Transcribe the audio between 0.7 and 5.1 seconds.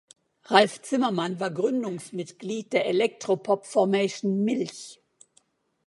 Zimmermann war Gründungsmitglied der Elektro-Pop-Formation Milch.